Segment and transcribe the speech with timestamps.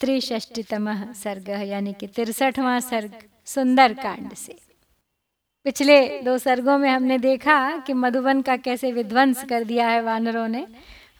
[0.00, 3.12] त्रिष्टितम सर्ग, यानी कि तिरसठवां सर्ग,
[3.46, 4.56] सुंदर कांड से।
[5.66, 10.46] पिछले दो सर्गों में हमने देखा कि मधुबन का कैसे विध्वंस कर दिया है वानरों
[10.48, 10.66] ने,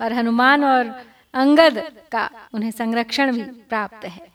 [0.01, 0.95] और हनुमान और
[1.35, 4.27] अंगद का उन्हें संरक्षण भी प्राप्त है।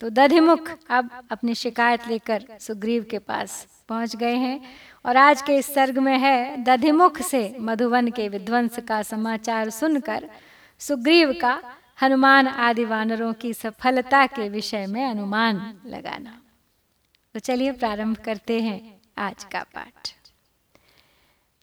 [0.00, 4.60] तो दधिमुख अब अपनी शिकायत लेकर सुग्रीव के पास पहुँच गए हैं,
[5.04, 10.28] और आज के इस सर्ग में है दधिमुख से मधुबन के विध्वंस का समाचार सुनकर
[10.80, 11.60] सुग्रीव का
[12.02, 16.40] हनुमान आदि वानरों की सफलता के विषय में अनुमान लगाना।
[17.34, 20.08] तो चलिए प्रारंभ करते हैं आज का पाठ।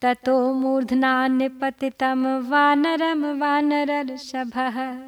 [0.01, 5.01] ततो मूर्धना निपतितं वानरं वानरर्षभः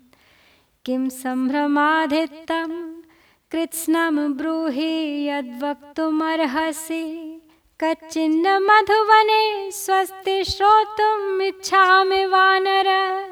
[0.84, 3.00] किं सम्भ्रमाधित्तं
[3.50, 7.40] कृत्स्नं ब्रूहि यद्वक्तुमर्हसि,
[7.80, 13.26] कच्चिन्न मधुवने स्वस्ति श्रोतुम् इच्छामि वानर।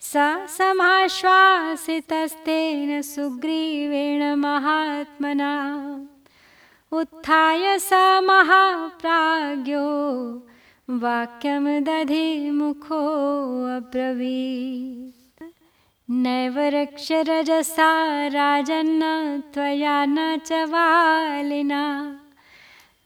[0.00, 0.12] स
[0.58, 5.72] समाश्वासितस्तेन सुग्रीवेण महात्मना।
[6.92, 7.92] उत्थाय स
[8.24, 9.84] महाप्राज्ञो।
[10.88, 13.02] वाक्यं दधि मुखो
[16.10, 19.02] नैव रक्षरजसा राजन्न,
[19.54, 21.84] त्वया न च वालिना।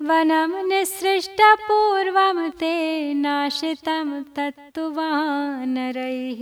[0.03, 2.75] वनं निःसृष्टपूर्वं ते
[3.15, 6.41] नाशितं तत्तु वानरैः।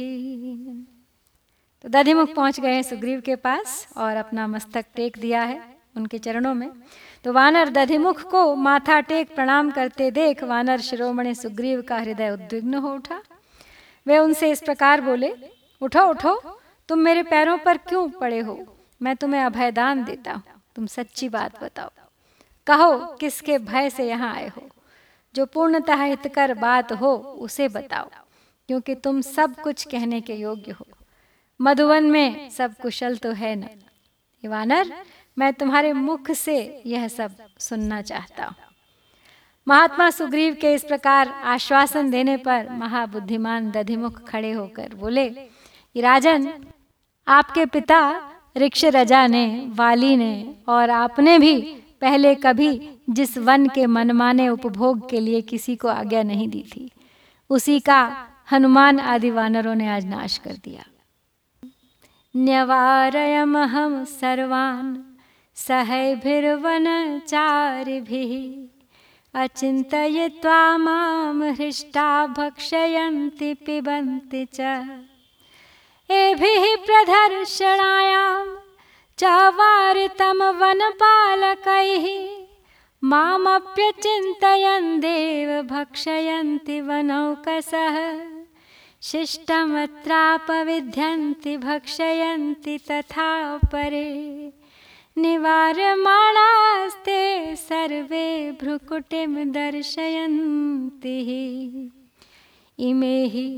[1.83, 6.19] तो दधिमुख पहुँच गए हैं सुग्रीव के पास और अपना मस्तक टेक दिया है उनके
[6.19, 6.71] चरणों में।
[7.25, 12.75] तो वानर दधिमुख को माथा टेक प्रणाम करते देख वानर शिरोमणि सुग्रीव का हृदय उद्विग्न
[12.75, 13.23] हो उठा।
[14.07, 15.35] वे उनसे इस प्रकार बोले,
[15.83, 16.59] उठो उठो,
[16.89, 18.77] तुम मेरे पैरों पर क्यों पड़े हो?
[19.03, 20.43] मैं तुम्हें अभयदान देता हूँ।
[20.77, 21.91] तुम सच्ची बात बताओ।
[22.67, 24.63] कहो, किसके भय से यहाँ आए हो?
[25.35, 28.09] जो पूर्णतः हितकर बात हो, उसे बताओ,
[28.69, 30.87] क्योंकि तुम सब कुछ कहने के योग्य हो।
[31.61, 33.69] मधुवन में सब कुशल तो है न।
[34.45, 34.93] वानर
[35.37, 38.55] मैं तुम्हारे मुख से यह सब सुनना चाहता हूँ।
[39.67, 45.29] महात्मा सुग्रीव के इस प्रकार आश्वासन देने पर महाबुद्धिमान दधिमुख खड़े होकर बोले
[45.97, 46.49] राजन,
[47.27, 48.01] आपके पिता
[48.57, 51.61] ऋक्ष रजा ने, वाली ने और आपने भी
[52.01, 56.91] पहले कभी जिस वन के मनमाने उपभोग के लिए किसी को आज्ञा नहीं दी थी,
[57.51, 60.85] उसी का हनुमान आदि वानरों ने आज नाश कर दिया।
[62.35, 65.14] न्यवारयमहम सर्वान्
[65.57, 68.33] सहैभिर्वनचारिभिः
[69.43, 74.57] अचिन्तयित्वा माँ हृष्टा भक्षयन्ति पिबन्ति च।
[76.11, 78.45] एभिः प्रदर्शनायां
[79.19, 79.23] च
[79.59, 82.07] वारितं वनपालकैः
[83.11, 87.97] मामप्यचिन्तयन् देव भक्षयन्ति वनौकसः।
[89.03, 93.31] शिष्टमत्रापविध्यन्ति भक्षयन्ति तथा
[93.73, 94.11] परे
[95.19, 97.13] निवार्यमाणास्ते
[97.57, 98.27] सर्वे
[98.61, 101.19] भ्रुकुटिं दर्शयन्ति।
[102.89, 103.49] इमे हि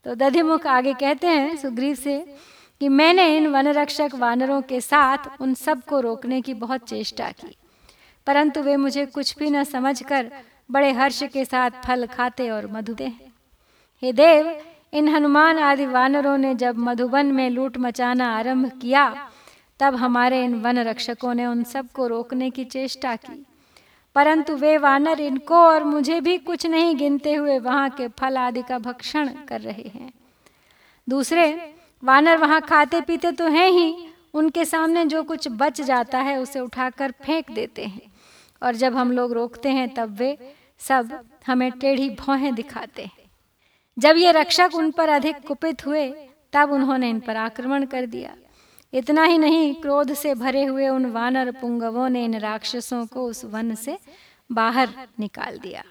[0.04, 2.36] तो दधिमुख आगे कहते हैं सुग्रीव से
[2.80, 7.56] कि मैंने इन वनरक्षक वानरों के साथ उन सबको रोकने की बहुत चेष्टा की।
[8.26, 10.30] परंतु वे मुझे कुछ भी न समझकर
[10.70, 13.29] बड़े हर्ष के साथ फल खाते और मधुते हैं
[14.02, 14.62] हे देव,
[14.92, 19.30] इन हनुमान आदि वानरों ने जब मधुबन में लूट मचाना आरंभ किया,
[19.80, 23.46] तब हमारे इन वन रक्षकों ने उन सबको रोकने की चेष्टा की।
[24.14, 28.62] परंतु वे वानर इनको और मुझे भी कुछ नहीं गिनते हुए वहाँ के फल आदि
[28.62, 30.12] का भक्षण कर रहे हैं।
[31.08, 31.74] दूसरे,
[32.04, 36.60] वानर वहाँ खाते पीते तो हैं ही, उनके सामने जो कुछ बच जाता है उसे
[36.60, 38.12] उठाकर फेंक देते हैं।
[38.62, 43.19] और जब हम लोग रोकते हैं, तब वे सब हमें टेढ़ी भौहें दिखाते हैं।
[44.00, 46.14] जब ये रक्षक उन पर अधिक कुपित हुए,
[46.52, 48.36] तब उन्होंने इन पर आक्रमण कर दिया।
[48.92, 53.44] इतना ही नहीं, क्रोध से भरे हुए उन वानर पुंगवों ने इन राक्षसों को उस
[53.44, 53.98] वन से
[54.52, 54.88] बाहर
[55.20, 55.82] निकाल दिया।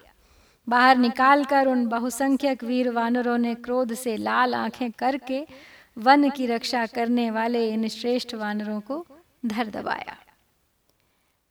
[0.68, 5.46] बाहर निकालकर उन बहुसंख्यक वीर वानरों ने क्रोध से लाल आँखें करके
[5.98, 9.06] वन की रक्षा करने वाले इन श्रेष्ठ वानरों को
[9.46, 10.16] धर दबाया।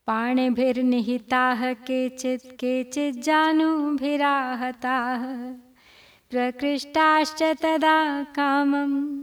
[0.08, 5.26] पाणिभिर्निहिताः केचित् केचित् जानुभीराहताः
[6.32, 9.20] प्रकृष्टाश्च तदा कामं,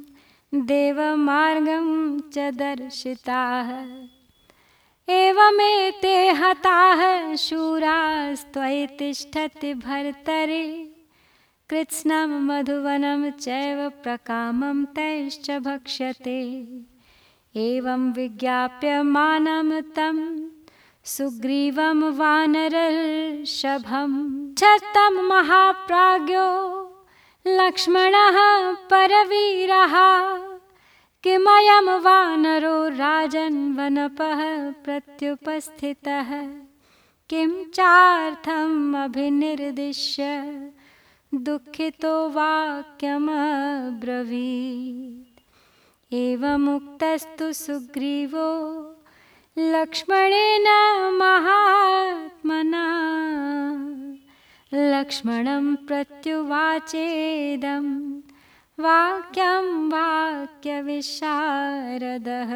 [0.54, 3.72] देवमार्गं च दर्शिताः।
[5.12, 10.96] एवमेते हताः शूरास्त्वयि तिष्ठति भर्तरे,
[11.70, 16.66] कृत्स्नं मधुवनं चैव प्रकामं तैश्च भक्ष्यते।
[17.56, 20.48] एवं विज्ञाप्यमानं तं,
[21.04, 22.96] सुग्रीवं वानरर्षभं।
[24.54, 26.85] छत्तं महाप्राज्ञो
[27.48, 28.36] लक्ष्मणः
[28.72, 29.92] परवीरः।
[31.22, 36.46] किमयं वानरो राजन्वनपः प्रत्युपस्थितः।
[37.30, 40.42] किं चार्थम् अभिनिर्दिश्य
[41.34, 43.34] दुःखितो वाक्यमब्रवीत्।
[46.14, 48.50] एवमुक्तस्तु सुग्रीवो
[49.58, 50.64] लक्ष्मणेन
[51.22, 52.86] महात्मना।
[54.74, 57.82] लक्ष्मणं प्रत्युवाचेदं।
[58.78, 62.54] वाक्यं वाक्यविशारदः।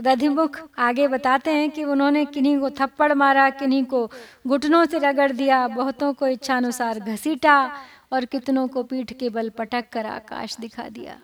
[0.00, 4.10] दधिमुख आगे बताते हैं कि उन्होंने किन्हीं को थप्पड़ मारा, किन्हीं को
[4.46, 7.72] घुटनों से रगड़ दिया, बहुतों को इच्छानुसार घसीटा
[8.12, 11.20] और कितनों को पीठ के बल पटक कर आकाश दिखा दिया।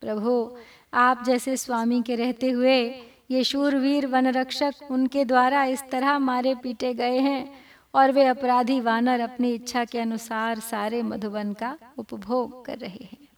[0.00, 0.56] प्रभु,
[0.94, 6.54] आप जैसे स्वामी के रहते हुए ये शूरवीर वन रक्षक उनके द्वारा इस तरह मारे
[6.54, 7.63] पीटे गए हैं
[7.94, 13.28] और वे अपराधी वानर अपनी इच्छा के अनुसार सारे मधुबन का उपभोग कर रहे हैं।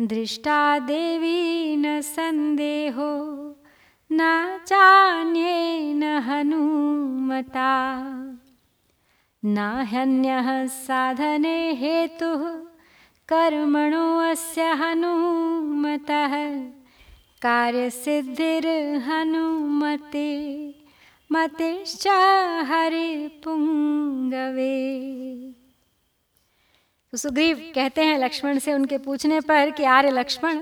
[0.00, 3.10] दृष्टा देवी न सन्देहो
[4.12, 4.18] न
[4.66, 7.72] चान्येन हनुमता।
[9.44, 12.50] नाहन्यः साधने हेतुः
[13.28, 16.34] कर्मणो अस्य हनुमतः।
[17.42, 18.34] कार्यसिद्धिर्हनुमते
[21.32, 22.08] मतिश्च
[22.70, 23.54] हरिपुंगवे
[27.14, 30.60] तो सुग्रीव कहते हैं लक्ष्मण से उनके पूछने पर कि आर्य लक्ष्मण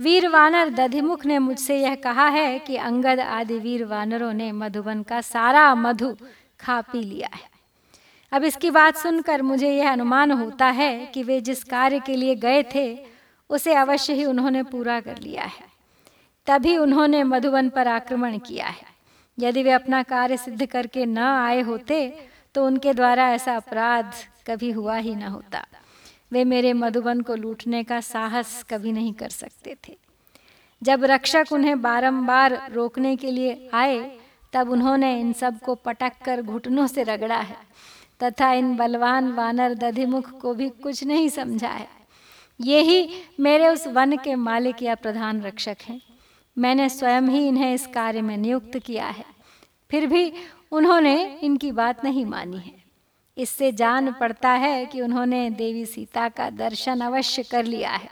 [0.00, 5.02] वीर वानर दधिमुख ने मुझसे यह कहा है कि अंगद आदि वीर वानरों ने मधुबन
[5.02, 6.10] का सारा मधु
[6.60, 7.48] खा पी लिया है।
[8.32, 12.34] अब इसकी बात सुनकर मुझे यह अनुमान होता है कि वे जिस कार्य के लिए
[12.36, 12.86] गए थे,
[13.50, 15.66] उसे अवश्य ही उन्होंने पूरा कर लिया है।
[16.46, 18.86] तभी उन्होंने मधुबन पर आक्रमण किया है।
[19.38, 24.12] यदि वे अपना कार्य सिद्ध करके न आए होते तो उनके द्वारा ऐसा अपराध
[24.46, 25.64] कभी हुआ ही न होता।
[26.32, 29.96] वे मेरे मधुबन को लूटने का साहस कभी नहीं कर सकते थे।
[30.82, 34.18] जब रक्षक उन्हें बारंबार रोकने के लिए आए,
[34.52, 37.56] तब उन्होंने इन सबको पटक कर घुटनों से रगड़ा है,
[38.22, 42.02] तथा इन बलवान वानर दधिमुख को भी कुछ नहीं समझा है
[42.60, 43.10] ये ही
[43.40, 46.02] मेरे उस वन के मालिक या प्रधान रक्षक हैं।
[46.58, 49.24] मैंने स्वयं ही इन्हें इस कार्य में नियुक्त किया है।
[49.90, 50.32] फिर भी
[50.72, 52.81] उन्होंने इनकी बात नहीं मानी है।
[53.38, 58.10] इससे जान पड़ता है कि उन्होंने देवी सीता का दर्शन अवश्य कर लिया है।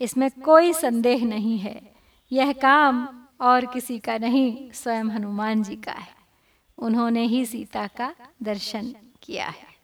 [0.00, 1.82] इसमें कोई संदेह नहीं है।
[2.32, 3.08] यह काम
[3.40, 6.14] और किसी का नहीं, स्वयं हनुमान जी का है।
[6.78, 9.74] उन्होंने ही सीता का दर्शन किया है।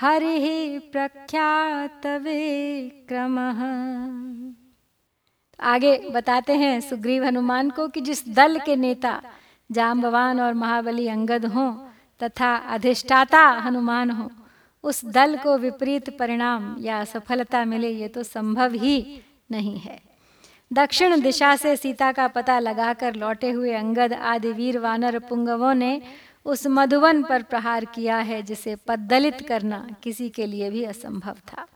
[0.00, 3.60] हरिः प्रख्यातविक्रमः
[5.58, 9.22] आगे बताते हैं सुग्रीव हनुमान को कि जिस दल के नेता
[9.70, 11.72] जाम्बवान और महाबली अंगद हों
[12.20, 14.30] तथा अधिष्ठाता हनुमान हो।
[14.84, 19.98] उस दल को विपरीत परिणाम या सफलता मिले ये तो संभव ही नहीं है।
[20.70, 26.00] दक्षिण दिशा से सीता का पता लगाकर लौटे हुए अंगद आदि वीर वानर पुंगवों ने
[26.46, 31.66] उस मधुवन पर प्रहार किया है जिसे पद्दलित करना किसी के लिए भी असंभव था।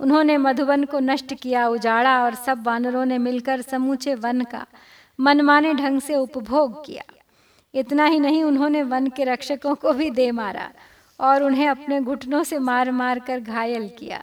[0.00, 4.64] उन्होंने मधुवन को नष्ट किया उजाड़ा और सब वानरों ने मिलकर समूचे वन का
[5.20, 7.02] मनमाने ढंग से उपभोग किया।
[7.74, 10.70] इतना ही नहीं, उन्होंने वन के रक्षकों को भी दे मारा
[11.20, 14.22] और उन्हें अपने घुटनों से मार मार कर घायल किया।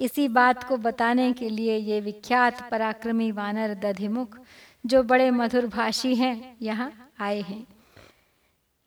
[0.00, 4.38] इसी बात को बताने के लिए ये विख्यात पराक्रमी वानर दधिमुख,
[4.86, 7.66] जो बड़े मधुर भाषी हैं, यहाँ आए हैं।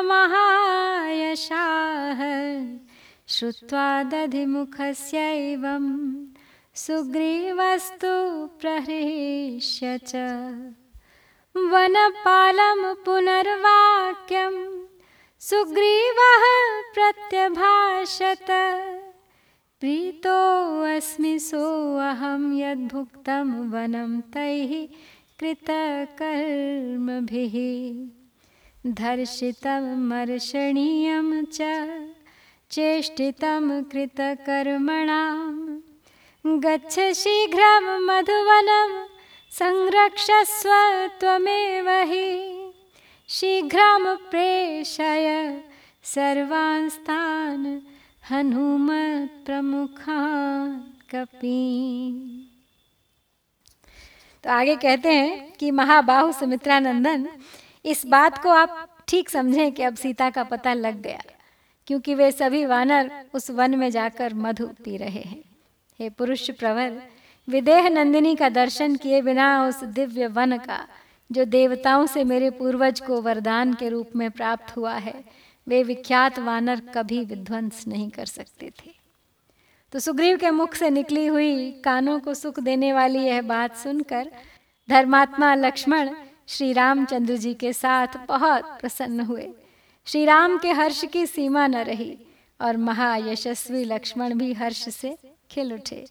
[0.05, 2.21] महायशाः।
[3.29, 6.27] श्रुत्वा दधिमुखस्यैवं
[6.75, 10.13] सुग्रीवस्तु प्रहृष्य च।
[11.57, 14.82] वनपालं पुनर्वाक्यं
[15.45, 16.43] सुग्रीवः
[16.95, 18.47] प्रत्यभाषत।
[19.81, 24.87] प्रीतोऽस्मि सोऽहं यद्भुक्तं वनं तैः
[25.41, 26.17] कृतकर्मभिः।
[28.93, 31.59] धर्षितं मर्षणीयं च,
[32.71, 35.81] चेष्टितं कृतकर्मणां।
[36.47, 39.07] गच्छ शीघ्रं मधुवनं
[39.51, 40.71] संरक्षस्व
[41.21, 42.62] त्वमेव हि।
[43.33, 45.27] शीघ्रं प्रेषय
[46.05, 47.67] सर्वांस्तान्
[48.31, 50.75] हनुमत् प्रमुखान्
[51.11, 51.61] कपि।
[54.45, 57.27] तो आगे कहते हैं कि महाबाहु सुमित्रा नंदन
[57.85, 61.23] इस बात को आप ठीक समझें कि अब सीता का पता लग गया,
[61.87, 65.43] क्योंकि वे सभी वानर उस वन में जाकर मधु पी रहे हैं।
[66.01, 67.01] हे पुरुष प्रवर,
[67.49, 70.87] विदेह नंदिनी का दर्शन किए बिना उस दिव्य वन का
[71.33, 75.25] जो देवताओं से मेरे पूर्वज को वरदान के रूप में प्राप्त हुआ है,
[75.69, 78.91] वे विख्यात वानर कभी विध्वंस नहीं कर सकते थे।
[79.93, 84.31] तो सुग्रीव के मुख से निकली हुई कानों को सुख देने वाली यह बात सुनकर
[84.89, 86.11] धर्मात्मा लक्ष्मण
[86.49, 89.51] श्री रामचंद्र जी के साथ बहुत प्रसन्न हुए।
[90.05, 92.19] श्री राम के हर्ष की सीमा न रही
[92.61, 95.19] और महायशस्वी लक्ष्मण भी हर्ष से
[95.51, 96.07] खिल उठे।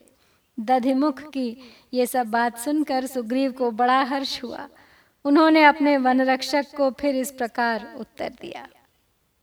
[0.59, 1.57] दधिमुख की
[1.93, 4.67] ये सब बात सुनकर सुग्रीव को बड़ा हर्ष हुआ।
[5.25, 8.67] उन्होंने अपने वन रक्षक को फिर इस प्रकार उत्तर दिया।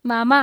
[0.04, 0.40] मामा,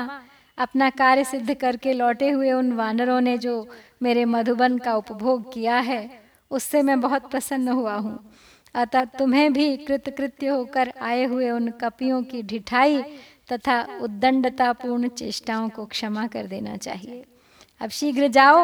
[0.58, 3.68] अपना कार्य सिद्ध करके लौटे हुए उन वानरों ने जो
[4.04, 6.10] मेरे मधुबन का उपभोग किया है,
[6.52, 8.20] उससे मैं बहुत प्रसन्न हुआ हूँ।
[8.76, 13.02] अतः तुम्हें भी कृतकृत्य होकर आए हुए उन कपियों की ढिठाई
[13.54, 17.24] तथा उद्दंडतापूर्ण चेष्टाओं को क्षमा कर देना चाहिए।
[17.82, 18.62] अब शीघ्र जाओ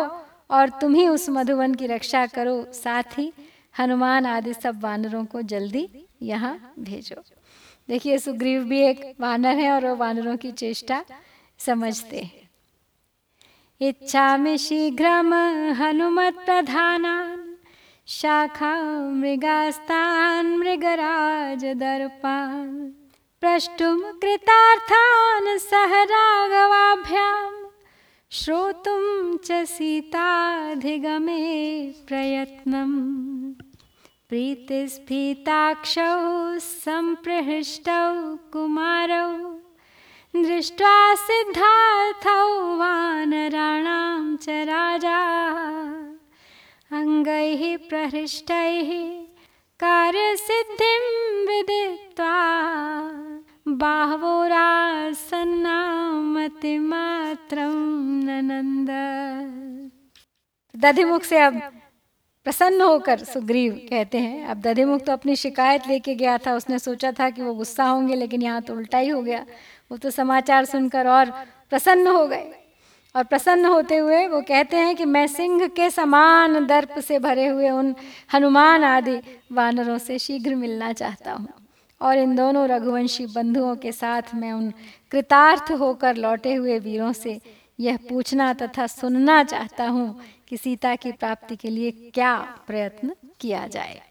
[0.49, 3.31] और तुम ही उस मधुवन की रक्षा करो, साथ ही
[3.79, 5.89] हनुमान आदि सब वानरों को जल्दी
[6.21, 7.23] यहाँ भेजो।
[7.87, 11.05] देखिए, सुग्रीव भी एक वानर है और वो वानरों की चेष्टा
[11.57, 12.49] समझते हैं।
[13.81, 15.05] इच्छा में शीघ्र
[15.71, 17.55] हनुमत प्रधानान,
[18.07, 22.93] शाखा मृगास्तान, मृगराज दर्पान।
[23.41, 27.67] प्रष्टुम कृतार्थान सह राघवाभ्याम
[28.31, 31.39] श्रोतुं च सीताधिगमे
[32.07, 33.30] प्रयत्नम्।
[34.31, 36.03] प्रीतिस्फीताक्षौ
[36.59, 39.31] सम्प्रहृष्टौ कुमारौ,
[40.43, 45.19] दृष्ट्वा सिद्धार्थौ, वानराणां च राजा।
[46.91, 48.91] अङ्गैः प्रहृष्टैः
[49.83, 51.05] कार्यसिद्धिं
[51.45, 52.37] विदित्वा
[58.23, 58.89] ननंद
[60.75, 61.71] दधिमुख से अब
[62.45, 67.11] प्रसन्न होकर सुग्रीव कहते हैं, अब दधिमुख तो अपनी शिकायत लेके गया था। उसने सोचा
[67.11, 69.45] था कि वो गुस्सा होंगे, लेकिन यहाँ तो उल्टा ही हो गया।
[69.91, 71.31] वो तो समाचार सुनकर और
[71.69, 72.51] प्रसन्न हो गए।
[73.15, 77.47] और प्रसन्न होते हुए वो कहते हैं कि मैं सिंह के समान दर्प से भरे
[77.47, 77.93] हुए उन
[78.33, 79.19] हनुमान आदि
[79.51, 81.47] वानरों से शीघ्र मिलना चाहता हूँ।
[82.01, 84.71] और इन दोनों रघुवंशी बंधुओं के साथ मैं उन
[85.11, 87.39] कृतार्थ होकर लौटे हुए वीरों से
[87.79, 92.35] यह पूछना तथा सुनना चाहता हूँ कि सीता की प्राप्ति के लिए क्या
[92.67, 94.01] प्रयत्न किया जाए।